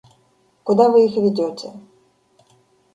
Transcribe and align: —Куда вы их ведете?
—Куда 0.65 0.87
вы 0.91 1.05
их 1.05 1.15
ведете? 1.23 1.67